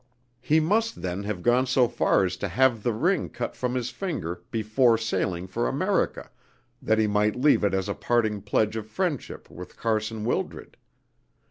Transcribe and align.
He 0.39 0.59
must, 0.59 1.03
then, 1.03 1.21
have 1.25 1.43
gone 1.43 1.67
so 1.67 1.87
far 1.87 2.23
as 2.25 2.35
to 2.37 2.47
have 2.47 2.81
the 2.81 2.91
ring 2.91 3.29
cut 3.29 3.55
from 3.55 3.75
his 3.75 3.91
finger 3.91 4.41
before 4.49 4.97
sailing 4.97 5.45
for 5.45 5.67
America, 5.67 6.31
that 6.81 6.97
he 6.97 7.05
might 7.05 7.35
leave 7.35 7.63
it 7.63 7.75
as 7.75 7.87
a 7.87 7.93
parting 7.93 8.41
pledge 8.41 8.75
of 8.75 8.87
friendship 8.87 9.47
with 9.51 9.77
Carson 9.77 10.25
Wildred. 10.25 10.75